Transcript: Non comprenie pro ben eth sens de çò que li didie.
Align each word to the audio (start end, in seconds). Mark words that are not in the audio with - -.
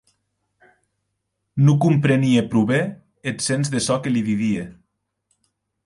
Non 1.67 1.77
comprenie 1.85 2.41
pro 2.51 2.61
ben 2.71 2.85
eth 3.29 3.43
sens 3.47 3.67
de 3.73 3.79
çò 3.85 3.95
que 4.03 4.11
li 4.13 4.21
didie. 4.29 4.65